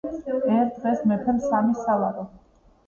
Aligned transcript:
ერთ 0.53 0.71
დღეს 0.79 1.03
მეფემ, 1.13 1.45
სამი 1.51 1.81
სალარო. 1.87 2.29